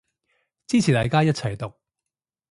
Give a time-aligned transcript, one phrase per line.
[0.65, 1.71] 支持大家一齊毒